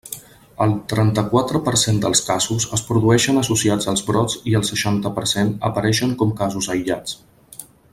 [0.65, 5.29] El trenta-quatre per cent dels casos es produïxen associats als brots i el seixanta per
[5.37, 7.19] cent apareixen com a casos aïllats.